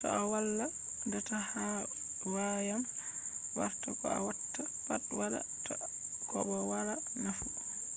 [0.03, 0.65] to a wala
[1.11, 1.65] data ha
[2.33, 2.89] wayama
[3.57, 5.75] warta ko a watta pat wada ta
[6.29, 6.93] ko bo wala
[7.23, 7.45] nafu